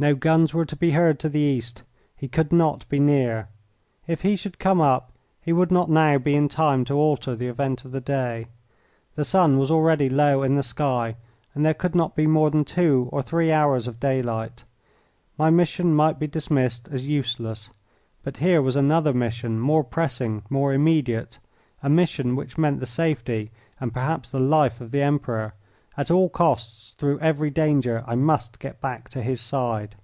No 0.00 0.14
guns 0.14 0.54
were 0.54 0.64
to 0.64 0.76
be 0.76 0.92
heard 0.92 1.18
to 1.18 1.28
the 1.28 1.40
east. 1.40 1.82
He 2.14 2.28
could 2.28 2.52
not 2.52 2.88
be 2.88 3.00
near. 3.00 3.48
If 4.06 4.20
he 4.22 4.36
should 4.36 4.60
come 4.60 4.80
up 4.80 5.10
he 5.42 5.52
would 5.52 5.72
not 5.72 5.90
now 5.90 6.18
be 6.18 6.36
in 6.36 6.48
time 6.48 6.84
to 6.84 6.94
alter 6.94 7.34
the 7.34 7.48
event 7.48 7.84
of 7.84 7.90
the 7.90 8.00
day. 8.00 8.46
The 9.16 9.24
sun 9.24 9.58
was 9.58 9.72
already 9.72 10.08
low 10.08 10.44
in 10.44 10.54
the 10.54 10.62
sky 10.62 11.16
and 11.52 11.64
there 11.66 11.74
could 11.74 11.96
not 11.96 12.14
be 12.14 12.28
more 12.28 12.48
than 12.48 12.64
two 12.64 13.08
or 13.10 13.24
three 13.24 13.50
hours 13.50 13.88
of 13.88 13.98
daylight. 13.98 14.62
My 15.36 15.50
mission 15.50 15.92
might 15.92 16.20
be 16.20 16.28
dismissed 16.28 16.86
as 16.92 17.08
useless. 17.08 17.70
But 18.22 18.36
here 18.36 18.62
was 18.62 18.76
another 18.76 19.12
mission, 19.12 19.58
more 19.58 19.82
pressing, 19.82 20.44
more 20.48 20.72
immediate, 20.72 21.40
a 21.82 21.88
mission 21.90 22.36
which 22.36 22.56
meant 22.56 22.78
the 22.78 22.86
safety, 22.86 23.50
and 23.80 23.92
perhaps 23.92 24.30
the 24.30 24.38
life, 24.38 24.80
of 24.80 24.92
the 24.92 25.02
Emperor. 25.02 25.54
At 25.96 26.12
all 26.12 26.28
costs, 26.28 26.90
through 26.96 27.18
every 27.18 27.50
danger, 27.50 28.04
I 28.06 28.14
must 28.14 28.60
get 28.60 28.80
back 28.80 29.08
to 29.08 29.20
his 29.20 29.40
side. 29.40 29.96